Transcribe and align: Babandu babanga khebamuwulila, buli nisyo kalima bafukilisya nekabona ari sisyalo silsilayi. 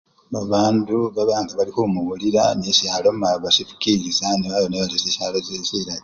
Babandu 0.33 0.95
babanga 1.15 1.51
khebamuwulila, 1.67 2.41
buli 2.47 2.57
nisyo 2.59 2.85
kalima 2.93 3.27
bafukilisya 3.43 4.27
nekabona 4.39 4.75
ari 4.83 4.95
sisyalo 5.03 5.37
silsilayi. 5.45 5.99